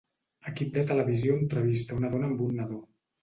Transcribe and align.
Equip 0.51 0.71
de 0.77 0.85
televisió 0.91 1.35
entrevista 1.41 1.97
una 1.99 2.11
dona 2.17 2.31
amb 2.31 2.41
un 2.49 2.57
nadó. 2.61 2.81